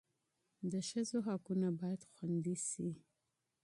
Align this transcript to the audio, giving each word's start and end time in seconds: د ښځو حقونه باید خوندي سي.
د 0.71 0.73
ښځو 0.89 1.17
حقونه 1.27 1.67
باید 1.79 2.01
خوندي 2.11 2.55
سي. 2.69 2.89